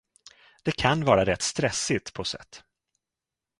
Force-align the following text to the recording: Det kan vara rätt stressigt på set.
Det 0.63 0.71
kan 0.71 1.05
vara 1.05 1.25
rätt 1.25 1.41
stressigt 1.41 2.13
på 2.13 2.23
set. 2.23 2.63